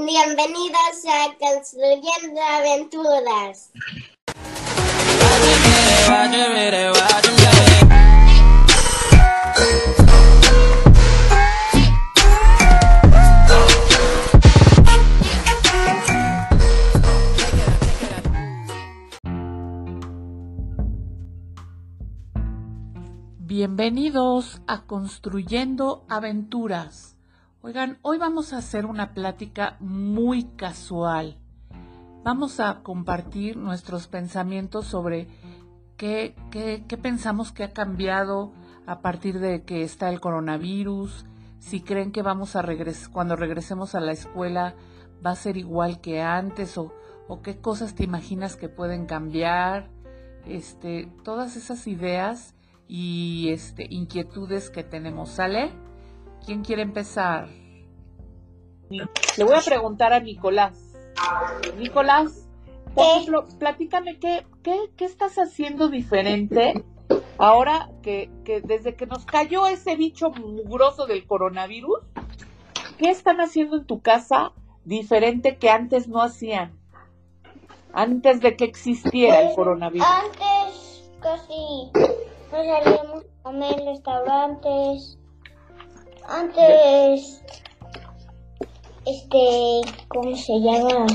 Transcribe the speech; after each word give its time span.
Bienvenidos 0.00 1.04
a 1.08 1.34
Construyendo 1.40 2.40
Aventuras. 2.40 3.72
Bienvenidos 23.40 24.60
a 24.68 24.82
Construyendo 24.86 26.06
Aventuras. 26.08 27.17
Oigan, 27.60 27.98
hoy 28.02 28.18
vamos 28.18 28.52
a 28.52 28.58
hacer 28.58 28.86
una 28.86 29.14
plática 29.14 29.76
muy 29.80 30.44
casual. 30.44 31.38
Vamos 32.22 32.60
a 32.60 32.84
compartir 32.84 33.56
nuestros 33.56 34.06
pensamientos 34.06 34.86
sobre 34.86 35.26
qué, 35.96 36.36
pensamos 37.02 37.50
que 37.50 37.64
ha 37.64 37.72
cambiado 37.72 38.52
a 38.86 39.00
partir 39.00 39.40
de 39.40 39.64
que 39.64 39.82
está 39.82 40.08
el 40.08 40.20
coronavirus, 40.20 41.26
si 41.58 41.80
creen 41.80 42.12
que 42.12 42.22
vamos 42.22 42.54
a 42.54 42.62
regresar, 42.62 43.10
cuando 43.10 43.34
regresemos 43.34 43.96
a 43.96 44.00
la 44.00 44.12
escuela 44.12 44.76
va 45.26 45.32
a 45.32 45.36
ser 45.36 45.56
igual 45.56 46.00
que 46.00 46.22
antes 46.22 46.78
o, 46.78 46.94
o 47.26 47.42
qué 47.42 47.60
cosas 47.60 47.96
te 47.96 48.04
imaginas 48.04 48.54
que 48.54 48.68
pueden 48.68 49.04
cambiar, 49.06 49.90
este, 50.46 51.10
todas 51.24 51.56
esas 51.56 51.88
ideas 51.88 52.54
y 52.86 53.48
este, 53.50 53.88
inquietudes 53.90 54.70
que 54.70 54.84
tenemos. 54.84 55.30
¿Sale? 55.30 55.87
¿Quién 56.44 56.62
quiere 56.62 56.82
empezar? 56.82 57.48
Le 58.90 59.44
voy 59.44 59.54
a 59.54 59.60
preguntar 59.60 60.12
a 60.12 60.20
Nicolás. 60.20 60.94
Nicolás, 61.76 62.48
por 62.94 63.04
ejemplo, 63.04 63.46
platícame 63.58 64.18
qué, 64.18 64.46
qué, 64.62 64.90
qué, 64.96 65.04
estás 65.04 65.36
haciendo 65.36 65.88
diferente 65.88 66.84
ahora 67.38 67.90
que, 68.02 68.30
que 68.44 68.60
desde 68.60 68.96
que 68.96 69.06
nos 69.06 69.24
cayó 69.24 69.66
ese 69.66 69.96
bicho 69.96 70.30
mugroso 70.30 71.06
del 71.06 71.26
coronavirus, 71.26 72.00
¿qué 72.98 73.10
están 73.10 73.40
haciendo 73.40 73.76
en 73.76 73.86
tu 73.86 74.00
casa 74.00 74.52
diferente 74.84 75.58
que 75.58 75.70
antes 75.70 76.08
no 76.08 76.22
hacían? 76.22 76.78
Antes 77.92 78.40
de 78.40 78.56
que 78.56 78.64
existiera 78.64 79.40
el 79.40 79.46
Pues, 79.46 79.56
coronavirus. 79.56 80.06
Antes 80.06 81.10
casi 81.20 81.90
no 82.52 82.64
salíamos 82.64 83.24
a 83.24 83.42
comer 83.42 83.80
en 83.80 83.86
restaurantes. 83.86 85.17
Antes, 86.28 87.42
este, 89.06 89.80
¿cómo 90.08 90.36
se 90.36 90.60
llama? 90.60 91.06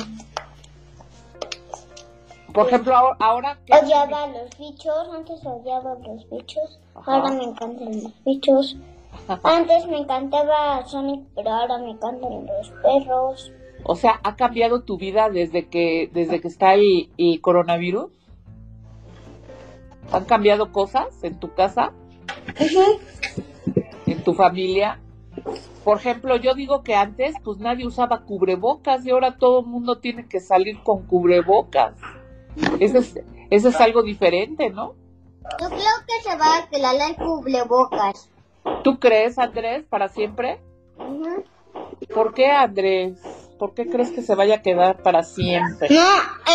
Por 2.51 2.67
ejemplo, 2.67 2.95
ahora, 2.95 3.17
ahora 3.19 3.59
¿qué- 3.65 3.73
Odiaba 3.77 4.23
a 4.23 4.27
los 4.27 4.57
bichos. 4.57 5.07
Antes 5.13 5.45
odiaba 5.45 5.93
a 5.93 5.95
los 5.99 6.29
bichos. 6.29 6.79
Ajá. 6.95 7.15
Ahora 7.15 7.31
me 7.31 7.43
encantan 7.43 8.01
los 8.03 8.23
bichos. 8.25 8.75
Antes 9.43 9.87
me 9.87 9.99
encantaba 9.99 10.85
Sonic, 10.85 11.25
pero 11.35 11.49
ahora 11.51 11.77
me 11.77 11.91
encantan 11.91 12.45
los 12.45 12.69
perros. 12.81 13.51
O 13.85 13.95
sea, 13.95 14.19
¿ha 14.23 14.35
cambiado 14.35 14.81
tu 14.81 14.97
vida 14.97 15.29
desde 15.29 15.67
que, 15.67 16.09
desde 16.13 16.41
que 16.41 16.47
está 16.47 16.73
el, 16.73 17.09
el 17.17 17.41
coronavirus? 17.41 18.11
¿Han 20.11 20.25
cambiado 20.25 20.71
cosas 20.71 21.23
en 21.23 21.39
tu 21.39 21.53
casa? 21.53 21.91
¿En 22.59 22.69
tu 24.23 24.33
familia? 24.33 24.99
Por 25.83 25.97
ejemplo, 25.97 26.37
yo 26.37 26.53
digo 26.53 26.83
que 26.83 26.95
antes 26.95 27.35
pues 27.43 27.57
nadie 27.57 27.85
usaba 27.85 28.21
cubrebocas 28.21 29.05
y 29.05 29.11
ahora 29.11 29.37
todo 29.37 29.61
el 29.61 29.65
mundo 29.65 29.97
tiene 29.97 30.27
que 30.27 30.39
salir 30.39 30.81
con 30.83 31.05
cubrebocas. 31.05 31.95
Eso 32.79 32.99
es, 32.99 33.19
eso 33.49 33.69
es 33.69 33.81
algo 33.81 34.03
diferente, 34.03 34.69
¿no? 34.69 34.95
Yo 35.59 35.67
creo 35.67 35.79
que 36.07 36.29
se 36.29 36.37
va 36.37 36.57
a 36.57 36.67
quedar 36.69 36.95
el 37.09 37.15
cubrebocas. 37.17 38.29
¿Tú 38.83 38.97
crees, 38.97 39.37
Andrés, 39.37 39.83
para 39.89 40.07
siempre? 40.07 40.61
Ujú. 40.97 41.43
¿Por 42.13 42.33
qué, 42.33 42.47
Andrés? 42.51 43.19
¿Por 43.63 43.73
qué 43.75 43.87
crees 43.87 44.11
que 44.11 44.21
se 44.21 44.35
vaya 44.35 44.55
a 44.55 44.61
quedar 44.61 45.01
para 45.03 45.23
siempre? 45.23 45.87
No, 45.89 46.05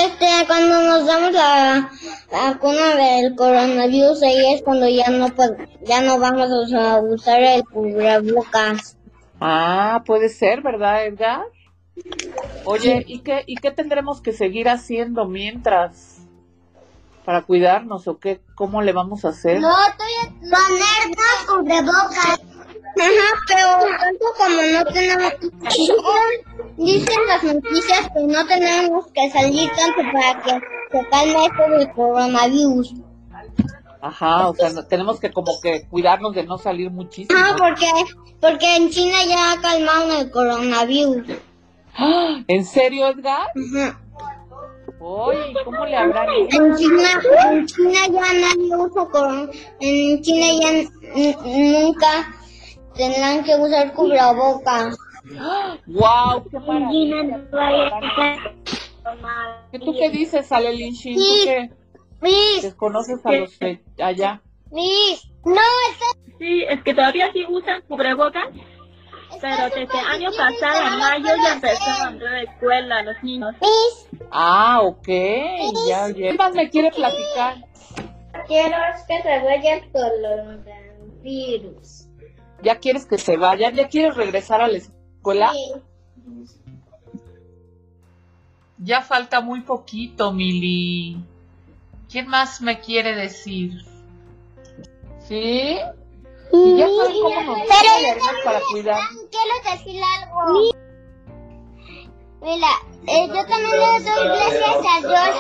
este, 0.04 0.26
cuando 0.46 0.82
nos 0.82 1.06
damos 1.06 1.32
la 1.32 1.90
la 2.30 2.50
vacuna 2.50 2.96
del 2.96 3.34
coronavirus, 3.34 4.22
ahí 4.24 4.52
es 4.52 4.60
cuando 4.62 4.86
ya 4.86 5.08
no 5.08 5.28
pod- 5.28 5.56
ya 5.86 6.02
no 6.02 6.18
vamos 6.18 6.50
a 6.50 6.60
usar- 6.60 7.02
usar 7.04 7.40
el 7.42 7.64
cubrebocas. 7.64 8.98
Ah, 9.40 10.02
puede 10.04 10.28
ser, 10.28 10.60
¿verdad, 10.60 11.06
Edgar? 11.06 11.46
Oye, 12.66 13.04
¿y 13.06 13.20
qué, 13.20 13.42
¿y 13.46 13.54
qué 13.56 13.70
tendremos 13.70 14.20
que 14.20 14.34
seguir 14.34 14.68
haciendo 14.68 15.24
mientras? 15.24 16.18
¿Para 17.24 17.40
cuidarnos 17.40 18.06
o 18.06 18.18
qué? 18.18 18.42
¿Cómo 18.54 18.82
le 18.82 18.92
vamos 18.92 19.24
a 19.24 19.28
hacer? 19.28 19.60
No, 19.62 19.70
estoy 19.88 20.36
ponernos 20.40 21.46
cubrebocas. 21.46 22.57
Ajá, 22.96 23.40
pero 23.46 23.96
tanto 23.98 24.24
como 24.36 24.62
no 24.62 24.84
tenemos, 24.92 25.32
dicen 26.76 27.26
las 27.26 27.42
noticias 27.44 28.10
que 28.14 28.20
no 28.20 28.46
tenemos 28.46 29.06
que 29.12 29.30
salir 29.30 29.70
tanto 29.76 30.00
para 30.12 30.42
que 30.42 30.50
se 30.90 31.08
calme 31.08 31.46
esto 31.46 31.70
del 31.70 31.92
coronavirus. 31.92 32.94
Ajá, 34.00 34.48
o 34.48 34.54
sea, 34.54 34.70
no- 34.70 34.86
tenemos 34.86 35.18
que 35.20 35.30
como 35.32 35.60
que 35.60 35.86
cuidarnos 35.88 36.34
de 36.34 36.44
no 36.44 36.56
salir 36.58 36.90
muchísimo. 36.90 37.38
Ah, 37.40 37.54
porque, 37.58 37.86
porque 38.40 38.76
en 38.76 38.90
China 38.90 39.18
ya 39.26 39.60
calmaron 39.60 40.12
el 40.12 40.30
coronavirus. 40.30 41.26
¿En 42.48 42.64
serio, 42.64 43.08
Edgar? 43.08 43.48
Ajá. 43.74 44.00
Oye, 45.00 45.52
¿cómo 45.64 45.84
le 45.86 45.96
habrán 45.96 46.28
hecho? 46.30 46.64
En 46.64 46.76
China, 46.76 47.08
en 47.52 47.66
China 47.66 48.00
ya 48.06 48.32
nadie 48.32 48.76
usa 48.76 49.04
corona. 49.06 49.48
En 49.80 50.22
China 50.22 50.46
ya 50.60 50.90
nunca 51.44 52.34
tendrán 52.98 53.44
que 53.44 53.56
usar 53.56 53.94
cubrebocas. 53.94 54.94
¡Wow! 55.86 56.44
¡Qué 56.50 56.58
maravilla! 56.58 57.22
¿Y 59.72 59.78
tú 59.78 59.94
qué 59.98 60.10
dices, 60.10 60.52
Ale 60.52 60.74
Linshin? 60.74 61.16
¿Tú 61.16 61.22
qué? 61.44 61.70
Miss, 62.20 62.62
¿Desconoces 62.62 63.24
a 63.24 63.32
los 63.32 63.58
de 63.58 63.80
allá? 63.98 64.42
Miss, 64.70 65.30
no, 65.44 65.54
está 65.92 66.04
Sí, 66.38 66.62
es 66.68 66.82
que 66.82 66.92
todavía 66.94 67.32
sí 67.32 67.44
usan 67.48 67.80
cubrebocas, 67.88 68.48
pero 69.40 69.64
desde 69.64 69.82
el 69.82 70.06
año 70.06 70.30
pasado, 70.30 70.92
en 70.92 70.98
mayo, 70.98 71.28
ya 71.42 71.54
empezaron 71.54 72.20
a 72.20 72.30
la 72.30 72.42
escuela 72.42 73.02
los 73.02 73.22
niños. 73.22 73.54
Miss, 73.60 74.08
Ah, 74.30 74.80
ok. 74.82 75.08
Ya, 75.88 76.08
ya. 76.08 76.14
¿Qué 76.14 76.32
más 76.34 76.52
me 76.54 76.68
quiere 76.68 76.90
platicar? 76.90 77.56
quiero 78.46 78.76
que 79.06 79.22
se 79.22 79.38
vaya 79.44 79.74
el 79.74 79.90
coronavirus. 79.92 82.07
¿Ya 82.62 82.78
quieres 82.78 83.06
que 83.06 83.18
se 83.18 83.36
vayan? 83.36 83.74
¿Ya 83.74 83.88
quieres 83.88 84.16
regresar 84.16 84.60
a 84.60 84.68
la 84.68 84.78
escuela? 84.78 85.52
Sí. 85.52 85.72
Ya 88.78 89.02
falta 89.02 89.40
muy 89.40 89.60
poquito, 89.62 90.32
Mili. 90.32 91.22
¿Quién 92.10 92.28
más 92.28 92.60
me 92.60 92.80
quiere 92.80 93.14
decir? 93.14 93.84
¿Sí? 95.26 95.78
¿Y 96.52 96.76
ya 96.78 96.86
sabes 96.88 97.16
cómo 97.22 97.42
nos 97.42 97.58
Pero 97.60 98.16
yo 98.16 98.44
para 98.44 98.60
cuidar? 98.70 99.00
quiero 99.30 99.76
decir 99.76 100.02
algo. 100.20 100.72
Mira, 102.40 102.68
eh, 103.08 103.26
yo 103.26 103.46
también 103.46 103.70
le 103.72 104.00
doy 104.00 104.28
gracias 104.28 104.76
a 104.86 105.00
Dios 105.00 105.32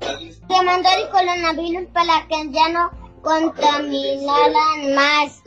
que, 0.00 0.46
que 0.48 0.62
mandó 0.64 0.88
el 0.98 1.08
coronavirus 1.10 1.86
para 1.92 2.26
que 2.26 2.50
ya 2.50 2.68
no 2.70 2.90
contaminaran 3.24 4.94
más. 4.94 5.42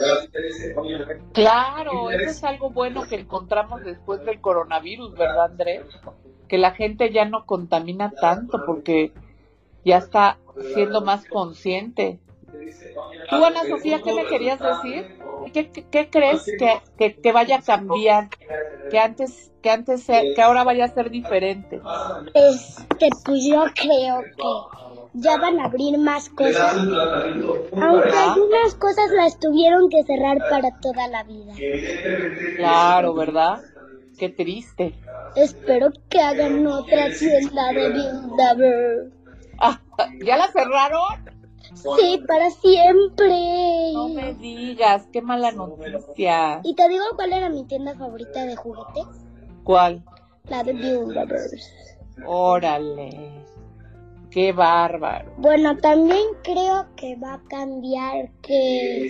Claro, 1.34 2.12
eso 2.12 2.30
es 2.32 2.44
algo 2.44 2.72
bueno 2.72 3.04
que 3.08 3.16
encontramos 3.16 3.84
después 3.84 4.26
del 4.26 4.42
coronavirus, 4.42 5.14
¿verdad, 5.14 5.46
Andrés? 5.46 5.84
Que 6.48 6.58
la 6.58 6.72
gente 6.72 7.12
ya 7.14 7.26
no 7.26 7.46
contamina 7.46 8.12
tanto 8.12 8.66
porque 8.66 9.12
ya 9.86 9.98
está 9.98 10.38
siendo 10.74 11.02
más 11.02 11.26
consciente. 11.26 12.20
Tú, 13.30 13.44
Ana 13.44 13.64
Sofía, 13.66 14.02
¿qué 14.02 14.14
me 14.14 14.26
querías 14.26 14.60
decir? 14.60 15.17
¿Qué, 15.52 15.70
qué- 15.72 15.86
qué 15.90 16.10
crees 16.10 16.44
que, 16.58 16.80
que- 16.98 17.16
que 17.16 17.32
vaya 17.32 17.58
a 17.58 17.62
cambiar? 17.62 18.30
Que 18.90 19.00
antes, 19.00 19.52
que 19.62 19.70
antes, 19.70 20.04
sea- 20.04 20.22
que 20.36 20.42
ahora 20.42 20.64
vaya 20.64 20.86
a 20.86 20.88
ser 20.90 21.10
diferente. 21.10 21.82
Este, 22.34 23.10
pues 23.26 23.46
yo 23.46 23.64
creo 23.76 24.24
que 24.38 24.44
ya 25.14 25.38
van 25.38 25.60
a 25.60 25.66
abrir 25.66 25.98
más 25.98 26.30
cosas. 26.30 26.74
Aunque 26.76 28.18
algunas 28.18 28.76
cosas 28.76 29.12
las 29.16 29.40
tuvieron 29.40 29.90
que 29.90 30.04
cerrar 30.04 30.38
para 30.50 30.72
toda 30.80 31.08
la 31.08 31.24
vida. 31.24 31.54
Claro, 32.58 33.14
¿verdad? 33.14 33.64
Qué 34.18 34.30
triste. 34.30 34.94
Espero 35.36 35.92
que 36.10 36.20
hagan 36.22 36.66
otra 36.66 37.10
tienda 37.12 37.74
de 37.74 37.90
Build-A-Bear. 37.90 39.12
Ah, 39.60 39.80
¿Ya 40.24 40.38
la 40.38 40.48
cerraron? 40.48 41.02
Sí, 41.82 42.24
para 42.28 42.50
siempre. 42.50 43.92
No 43.94 44.10
me 44.10 44.34
digas, 44.34 45.08
qué 45.12 45.22
mala 45.22 45.52
noticia. 45.52 46.62
Y 46.64 46.76
te 46.76 46.88
digo 46.90 47.04
cuál 47.16 47.34
era 47.34 47.50
mi 47.50 47.64
tienda 47.66 47.96
favorita 47.96 48.46
de 48.46 48.56
juguetes. 48.56 49.06
¿Cuál? 49.64 50.04
la 50.50 50.64
de 50.64 50.74
Builders. 50.74 51.98
Órale. 52.26 53.44
Qué 54.30 54.52
bárbaro. 54.52 55.32
Bueno, 55.38 55.78
también 55.78 56.26
creo 56.44 56.86
que 56.96 57.16
va 57.16 57.36
a 57.36 57.42
cambiar 57.50 58.30
que 58.42 59.10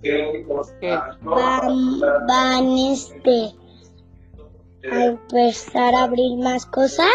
¿Qué? 0.00 1.06
van, 1.22 2.00
van 2.26 2.78
este 2.78 3.54
a 4.90 5.04
empezar 5.06 5.94
a 5.94 6.04
abrir 6.04 6.38
más 6.38 6.64
cosas. 6.66 7.08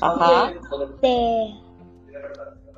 Ajá. 0.00 0.52
De, 1.02 1.54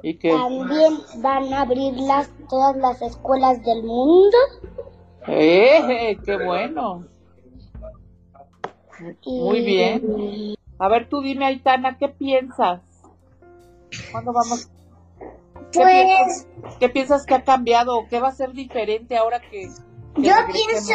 ¿Y 0.02 0.14
qué? 0.19 0.31
también 0.31 0.99
van 1.19 1.52
a 1.52 1.62
abrir 1.62 1.94
las, 1.94 2.28
todas 2.49 2.76
las 2.76 3.00
escuelas 3.02 3.62
del 3.64 3.84
mundo. 3.84 4.37
¡Eh! 5.28 6.19
¡Qué 6.25 6.44
bueno! 6.44 7.06
Y, 9.25 9.40
Muy 9.40 9.64
bien. 9.64 10.54
A 10.78 10.88
ver, 10.88 11.08
tú 11.08 11.22
dime, 11.22 11.46
Aitana, 11.46 11.96
¿qué 11.99 12.08
piensas? 12.08 12.81
¿Cuándo 14.10 14.32
vamos? 14.32 14.69
¿Qué, 15.70 15.81
Pues 15.81 16.04
piensas, 16.04 16.49
qué 16.81 16.88
piensas 16.88 17.26
que 17.26 17.34
ha 17.34 17.44
cambiado 17.44 17.96
o 17.96 18.08
qué 18.08 18.20
va 18.20 18.28
a 18.28 18.32
ser 18.32 18.52
diferente 18.52 19.16
ahora 19.16 19.40
que, 19.40 19.69
que 20.14 20.22
yo 20.22 20.34
pienso 20.52 20.94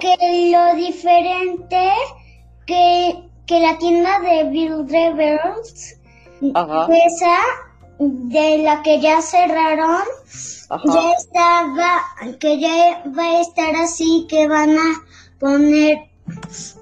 que 0.00 0.50
lo 0.52 0.74
diferente 0.74 1.92
que, 2.66 3.28
que 3.46 3.60
la 3.60 3.78
tienda 3.78 4.18
de 4.20 4.44
Bill 4.50 4.88
Rebels, 4.88 6.00
Ajá, 6.54 6.88
esa 6.92 7.38
de 7.98 8.58
la 8.62 8.82
que 8.82 9.00
ya 9.00 9.22
cerraron, 9.22 10.02
ajá. 10.68 10.82
ya 10.84 11.12
estaba, 11.12 12.38
que 12.38 12.60
ya 12.60 13.02
va 13.16 13.24
a 13.24 13.40
estar 13.40 13.74
así, 13.76 14.26
que 14.28 14.46
van 14.48 14.76
a 14.76 15.02
poner 15.38 15.98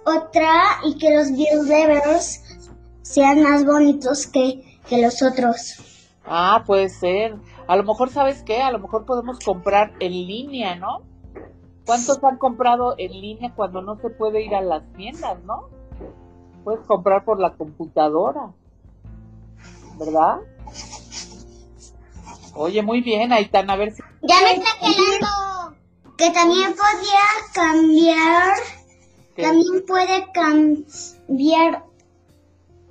otra 0.04 0.80
y 0.84 0.98
que 0.98 1.14
los 1.14 1.28
Rebels 1.68 2.42
sean 3.02 3.42
más 3.42 3.64
bonitos 3.64 4.26
que, 4.26 4.80
que 4.88 5.02
los 5.02 5.22
otros. 5.22 6.10
Ah, 6.26 6.62
puede 6.66 6.88
ser. 6.88 7.36
A 7.66 7.76
lo 7.76 7.84
mejor, 7.84 8.10
¿sabes 8.10 8.42
qué? 8.42 8.62
A 8.62 8.72
lo 8.72 8.78
mejor 8.78 9.04
podemos 9.04 9.38
comprar 9.38 9.92
en 10.00 10.12
línea, 10.12 10.74
¿no? 10.76 11.02
¿Cuántos 11.86 12.22
han 12.24 12.38
comprado 12.38 12.94
en 12.98 13.12
línea 13.12 13.52
cuando 13.54 13.82
no 13.82 13.96
se 13.96 14.10
puede 14.10 14.42
ir 14.42 14.54
a 14.54 14.62
las 14.62 14.82
tiendas, 14.94 15.42
no? 15.44 15.68
Puedes 16.64 16.80
comprar 16.86 17.24
por 17.24 17.38
la 17.38 17.54
computadora, 17.54 18.52
¿verdad? 19.98 20.38
Oye, 22.54 22.82
muy 22.82 23.00
bien, 23.00 23.32
Aitana, 23.32 23.72
a 23.72 23.76
ver 23.76 23.92
si... 23.92 24.02
Ya 24.22 24.40
me 24.42 24.52
está 24.54 24.70
quedando. 24.80 25.76
Que 26.16 26.30
también 26.30 26.74
podía 26.74 27.20
cambiar, 27.52 28.56
también 29.36 29.84
puede 29.86 30.30
cambiar 30.32 31.84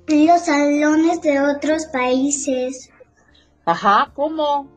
los 0.06 0.40
salones 0.42 1.22
de 1.22 1.40
otros 1.40 1.86
países, 1.86 2.90
Ajá, 3.64 4.12
¿cómo? 4.14 4.68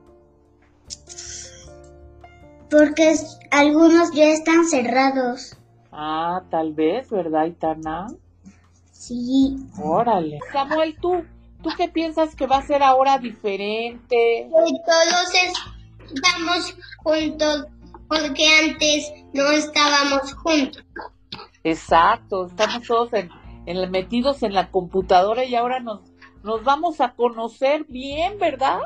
porque 2.69 3.15
algunos 3.51 4.11
ya 4.13 4.29
están 4.29 4.65
cerrados. 4.65 5.57
Ah, 5.91 6.43
tal 6.49 6.73
vez, 6.73 7.09
¿verdad, 7.09 7.41
Aitana? 7.43 8.07
Sí. 8.91 9.57
Órale. 9.81 10.39
Samuel, 10.51 10.97
¿tú, 11.01 11.23
¿tú 11.61 11.69
qué 11.77 11.87
piensas 11.89 12.35
que 12.35 12.47
va 12.47 12.57
a 12.57 12.61
ser 12.61 12.83
ahora 12.83 13.17
diferente? 13.17 14.49
todos 14.51 15.33
estamos 16.11 16.75
juntos, 17.03 17.65
porque 18.07 18.47
antes 18.63 19.11
no 19.33 19.49
estábamos 19.51 20.33
juntos. 20.35 20.83
Exacto, 21.63 22.45
estamos 22.47 22.85
todos 22.87 23.13
en, 23.13 23.29
en- 23.65 23.91
metidos 23.91 24.43
en 24.43 24.53
la 24.53 24.71
computadora 24.71 25.43
y 25.43 25.55
ahora 25.55 25.79
nos, 25.79 26.01
nos 26.43 26.63
vamos 26.63 27.01
a 27.01 27.13
conocer 27.13 27.85
bien, 27.89 28.37
¿verdad? 28.39 28.79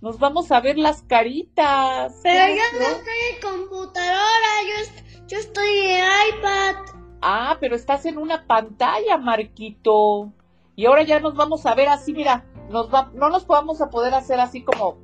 Nos 0.00 0.18
vamos 0.18 0.50
a 0.52 0.60
ver 0.60 0.78
las 0.78 1.02
caritas. 1.02 2.14
Pero 2.22 2.54
yo 2.54 2.62
¿Cómo 2.72 2.82
no 2.84 2.88
no? 2.90 2.96
estoy 2.96 3.14
en 3.34 3.40
computadora, 3.68 4.48
yo, 4.68 4.82
est- 4.82 5.26
yo 5.26 5.38
estoy 5.38 5.68
en 5.68 6.04
iPad. 6.38 6.74
Ah, 7.20 7.56
pero 7.60 7.74
estás 7.74 8.06
en 8.06 8.16
una 8.16 8.46
pantalla, 8.46 9.18
Marquito. 9.18 10.32
Y 10.78 10.86
ahora 10.86 11.02
ya 11.02 11.18
nos 11.18 11.34
vamos 11.34 11.66
a 11.66 11.74
ver 11.74 11.88
así, 11.88 12.12
mira, 12.12 12.44
nos 12.70 12.94
va, 12.94 13.10
no 13.12 13.30
nos 13.30 13.48
vamos 13.48 13.80
a 13.80 13.90
poder 13.90 14.14
hacer 14.14 14.38
así 14.38 14.62
como, 14.62 14.96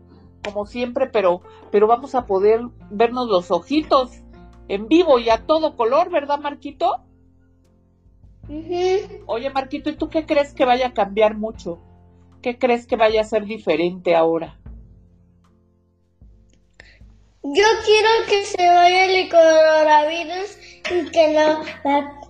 como 0.44 0.66
siempre, 0.66 1.08
pero, 1.08 1.42
pero 1.72 1.88
vamos 1.88 2.14
a 2.14 2.26
poder 2.26 2.60
vernos 2.90 3.26
los 3.26 3.50
ojitos 3.50 4.12
en 4.68 4.86
vivo 4.86 5.18
y 5.18 5.30
a 5.30 5.44
todo 5.44 5.74
color, 5.74 6.10
¿verdad, 6.10 6.38
Marquito? 6.38 7.00
Oye, 9.26 9.50
Marquito, 9.50 9.90
¿y 9.90 9.96
tú 9.96 10.08
qué 10.10 10.26
crees 10.26 10.54
que 10.54 10.64
vaya 10.64 10.86
a 10.86 10.94
cambiar 10.94 11.36
mucho? 11.36 11.80
¿Qué 12.40 12.56
crees 12.56 12.86
que 12.86 12.94
vaya 12.94 13.22
a 13.22 13.24
ser 13.24 13.44
diferente 13.44 14.14
ahora? 14.14 14.60
Yo 17.42 17.64
quiero 17.84 18.08
que 18.28 18.44
se 18.44 18.64
vaya 18.68 19.06
el 19.06 19.28
coronavirus 19.28 20.56
y 20.92 21.10
que 21.10 21.34
va- 21.34 22.20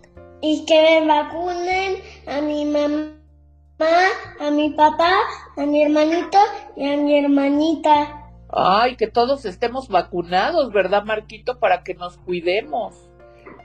y 0.40 0.64
que 0.64 1.00
me 1.02 1.06
vacunen 1.06 1.96
a 2.26 2.40
mi 2.40 2.64
mamá, 2.64 3.13
a 3.78 4.50
mi 4.50 4.70
papá, 4.70 5.12
a 5.56 5.66
mi 5.66 5.82
hermanito 5.82 6.38
y 6.76 6.88
a 6.92 6.96
mi 6.96 7.18
hermanita. 7.18 8.20
Ay, 8.50 8.96
que 8.96 9.08
todos 9.08 9.44
estemos 9.44 9.88
vacunados, 9.88 10.72
¿verdad, 10.72 11.04
Marquito? 11.04 11.58
Para 11.58 11.82
que 11.82 11.94
nos 11.94 12.16
cuidemos. 12.18 13.10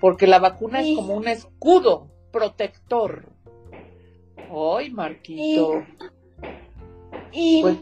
Porque 0.02 0.26
la 0.28 0.40
vacuna 0.40 0.82
Sí. 0.82 0.92
es 0.94 0.98
como 0.98 1.14
un 1.14 1.28
escudo 1.28 2.08
protector. 2.32 3.26
Ay, 4.52 4.90
Marquito. 4.92 5.84
Y, 7.32 7.62
Pues- 7.62 7.78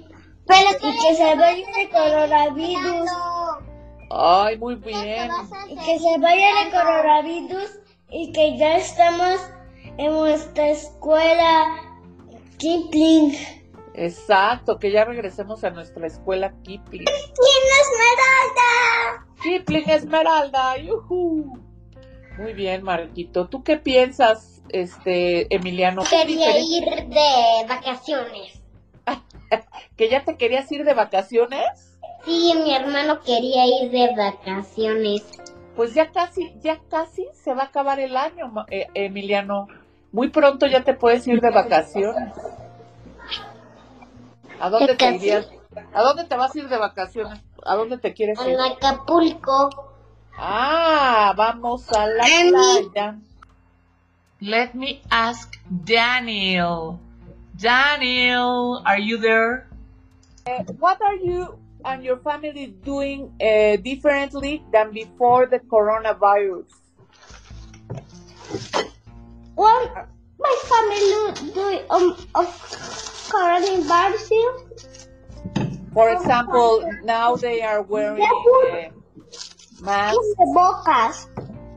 Pero 0.47 0.69
y 0.81 0.97
que 1.01 1.15
se 1.15 1.35
vaya 1.35 1.65
el 1.81 1.89
coronavirus 1.89 3.09
Ay, 4.09 4.57
muy 4.57 4.75
bien. 4.75 5.29
y 5.69 5.75
que 5.75 5.99
se 5.99 6.17
vaya 6.19 6.61
el 6.63 6.71
coronavirus 6.71 7.79
y 8.09 8.31
que 8.31 8.57
ya 8.57 8.77
estamos 8.77 9.39
en 9.97 10.13
nuestra 10.13 10.69
escuela 10.69 11.65
Kipling. 12.57 13.33
Exacto, 13.93 14.77
que 14.77 14.91
ya 14.91 15.05
regresemos 15.05 15.63
a 15.63 15.71
nuestra 15.71 16.05
escuela 16.05 16.53
Kipling. 16.63 17.05
Esmeralda. 17.81 19.25
Kipling 19.41 19.89
Esmeralda, 19.89 20.77
yujú. 20.77 21.59
Muy 22.37 22.53
bien, 22.53 22.83
Marquito. 22.83 23.47
¿Tú 23.47 23.63
qué 23.63 23.77
piensas, 23.77 24.61
este, 24.69 25.53
Emiliano? 25.53 26.03
¿Qué 26.03 26.17
Quería 26.17 26.59
ir 26.59 26.85
de 26.85 27.67
vacaciones. 27.67 28.61
¿Que 29.97 30.09
ya 30.09 30.23
te 30.23 30.37
querías 30.37 30.71
ir 30.71 30.83
de 30.83 30.93
vacaciones? 30.93 31.97
Sí, 32.25 32.53
mi 32.63 32.75
hermano 32.75 33.21
quería 33.21 33.65
ir 33.65 33.89
de 33.89 34.13
vacaciones. 34.15 35.23
Pues 35.75 35.93
ya 35.93 36.11
casi, 36.11 36.53
ya 36.61 36.79
casi 36.89 37.27
se 37.33 37.53
va 37.53 37.63
a 37.63 37.65
acabar 37.65 37.99
el 37.99 38.17
año, 38.17 38.51
eh, 38.69 38.87
Emiliano. 38.93 39.67
Muy 40.11 40.29
pronto 40.29 40.67
ya 40.67 40.83
te 40.83 40.93
puedes 40.93 41.27
ir 41.27 41.41
de 41.41 41.49
vacaciones. 41.49 42.33
¿A 44.59 44.69
dónde 44.69 44.95
te 44.95 45.15
irías? 45.15 45.47
¿A 45.93 46.01
dónde 46.01 46.25
te 46.25 46.35
vas 46.35 46.55
a 46.55 46.59
ir 46.59 46.69
de 46.69 46.77
vacaciones? 46.77 47.39
¿A 47.63 47.75
dónde 47.75 47.97
te 47.97 48.13
quieres 48.13 48.39
ir? 48.41 48.53
En 48.53 48.59
Acapulco. 48.59 49.91
Ah, 50.37 51.33
vamos 51.35 51.91
a 51.91 52.07
la 52.07 52.23
playa. 52.23 53.19
Let 54.39 54.73
me 54.73 55.01
ask 55.09 55.55
Daniel. 55.67 56.99
Daniel, 57.59 58.83
are 58.85 58.99
you 58.99 59.17
there? 59.17 59.67
What 60.79 61.01
are 61.01 61.15
you 61.15 61.57
and 61.83 62.03
your 62.03 62.17
family 62.17 62.67
doing 62.83 63.33
uh, 63.41 63.77
differently 63.77 64.63
than 64.71 64.91
before 64.91 65.47
the 65.47 65.59
coronavirus? 65.59 66.65
Well, 69.55 70.07
my 70.39 70.55
family 70.69 71.51
do 71.53 71.79
um, 71.89 72.15
of 72.35 73.16
coronavirus. 73.27 74.29
For 75.93 76.09
example, 76.13 76.85
now 77.03 77.35
they 77.35 77.61
are 77.61 77.81
wearing 77.81 78.21
uh, 78.21 78.89
masks, 79.81 80.33
bocas. 80.53 81.27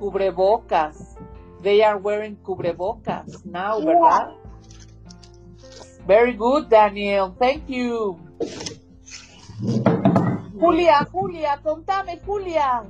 cubrebocas. 0.00 1.16
They 1.62 1.82
are 1.82 1.98
wearing 1.98 2.36
cubrebocas 2.36 3.44
now, 3.44 3.80
¿verdad? 3.80 4.36
Very 6.06 6.32
good, 6.32 6.68
Daniel. 6.68 7.36
Thank 7.38 7.68
you. 7.68 8.18
Julia, 10.58 11.04
Julia, 11.12 11.60
contame, 11.62 12.20
Julia. 12.24 12.82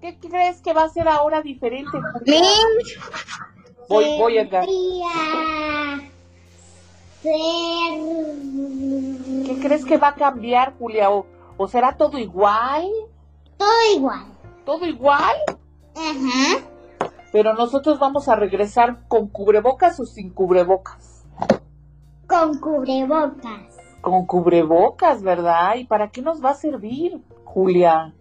¿Qué 0.00 0.18
crees 0.20 0.60
que 0.60 0.72
va 0.72 0.84
a 0.84 0.88
ser 0.88 1.08
ahora 1.08 1.40
diferente? 1.40 1.98
Julia? 2.12 2.42
Voy, 3.88 4.18
voy, 4.18 4.38
Edgar. 4.38 4.66
Ser 7.24 7.32
¿Qué 9.46 9.58
crees 9.62 9.86
que 9.86 9.96
va 9.96 10.08
a 10.08 10.14
cambiar, 10.14 10.74
Julia? 10.78 11.10
¿O, 11.10 11.24
o 11.56 11.68
será 11.68 11.96
todo 11.96 12.18
igual? 12.18 12.86
todo 13.56 13.96
igual. 13.96 14.26
¿Todo 14.66 14.84
igual? 14.84 15.36
Ajá. 15.96 16.60
pero 17.32 17.54
nosotros 17.54 17.98
vamos 17.98 18.28
a 18.28 18.36
regresar 18.36 19.08
con 19.08 19.28
cubrebocas 19.28 19.98
o 20.00 20.04
sin 20.04 20.34
cubrebocas. 20.34 21.24
Con 22.26 22.58
cubrebocas. 22.58 23.78
Con 24.02 24.26
cubrebocas, 24.26 25.22
¿verdad? 25.22 25.76
¿Y 25.76 25.84
para 25.84 26.10
qué 26.10 26.20
nos 26.20 26.44
va 26.44 26.50
a 26.50 26.54
servir, 26.54 27.22
Julia? 27.44 28.12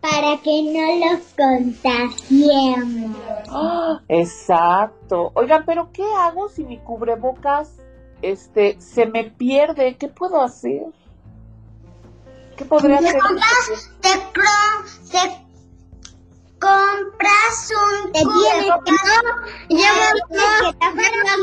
Para 0.00 0.36
que 0.42 0.62
no 0.62 1.08
los 1.08 1.22
contagiemos. 1.36 3.16
¡Ah! 3.48 4.00
Exacto. 4.08 5.32
Oigan, 5.34 5.64
pero 5.66 5.90
¿qué 5.92 6.04
hago 6.18 6.48
si 6.48 6.62
mi 6.64 6.78
cubrebocas 6.78 7.83
este 8.30 8.80
se 8.80 9.06
me 9.06 9.24
pierde? 9.30 9.96
¿Qué 9.96 10.08
puedo 10.08 10.42
hacer? 10.42 10.82
¿Qué 12.56 12.64
podría 12.64 12.98
hacer? 12.98 13.20
compras, 13.20 13.90
te, 15.10 15.44
compras 16.60 17.72
un 18.04 18.12
Te. 18.12 18.20
Llevas 19.68 20.14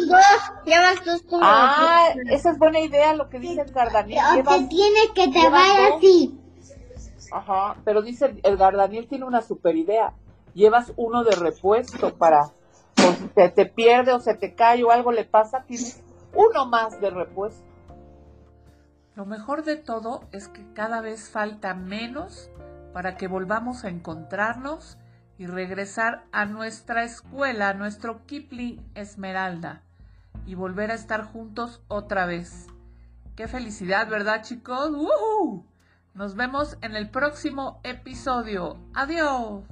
dos, 0.08 0.54
llevas 0.66 1.06
dos, 1.06 1.22
Ah, 1.42 2.10
esa 2.30 2.52
es 2.52 2.58
buena 2.60 2.80
idea 2.80 3.14
lo 3.14 3.30
que 3.30 3.40
dice 3.40 3.62
el 3.62 3.72
Gardaniel. 3.72 4.24
O 4.26 4.30
te 4.32 4.38
Llevas- 4.44 4.70
tienes 4.70 5.10
que 5.16 5.28
te 5.28 5.50
vaya 5.50 5.90
dos. 5.90 5.98
así. 5.98 6.38
Ajá, 7.32 7.76
pero 7.86 8.02
dice 8.02 8.36
el 8.44 8.58
Gardaniel 8.58 9.08
tiene 9.08 9.26
una 9.26 9.42
super 9.42 9.76
idea. 9.76 10.14
Llevas 10.54 10.92
uno 10.98 11.24
de 11.24 11.36
repuesto 11.36 12.14
para, 12.18 12.52
por 12.96 13.16
si 13.16 13.24
te, 13.30 13.50
te 13.50 13.66
pierde 13.66 14.12
o 14.14 14.20
se 14.20 14.34
te 14.36 14.54
cae 14.54 14.84
o 14.84 14.92
algo 14.92 15.12
le 15.12 15.24
pasa, 15.24 15.64
tienes 15.66 16.02
uno 16.34 16.66
más 16.66 17.00
de 17.02 17.10
repuesto. 17.10 17.66
Lo 19.16 19.26
mejor 19.26 19.64
de 19.64 19.76
todo 19.76 20.24
es 20.32 20.48
que 20.48 20.66
cada 20.74 21.02
vez 21.02 21.30
falta 21.30 21.74
menos 21.74 22.50
para 22.94 23.18
que 23.18 23.28
volvamos 23.28 23.84
a 23.84 23.90
encontrarnos 23.90 24.98
y 25.38 25.48
regresar 25.48 26.24
a 26.32 26.46
nuestra 26.46 27.04
escuela, 27.04 27.70
a 27.70 27.74
nuestro 27.74 28.26
Kipling 28.26 28.80
Esmeralda 28.96 29.82
y 30.46 30.56
volver 30.56 30.92
a 30.92 30.96
estar 30.96 31.24
juntos 31.24 31.82
otra 31.88 32.26
vez. 32.26 32.68
Qué 33.36 33.48
felicidad, 33.48 34.08
¿verdad 34.08 34.44
chicos? 34.44 34.92
¡Woohoo! 34.92 35.66
Nos 36.14 36.36
vemos 36.36 36.78
en 36.82 36.96
el 36.96 37.10
próximo 37.10 37.80
episodio. 37.84 38.78
Adiós. 38.94 39.64